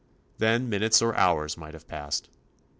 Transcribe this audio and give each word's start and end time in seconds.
Then 0.39 0.67
minutes 0.67 0.99
or 1.03 1.15
hours 1.15 1.57
might 1.59 1.75
have 1.75 1.87
passed. 1.87 2.27